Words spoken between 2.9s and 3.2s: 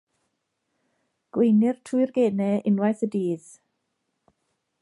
y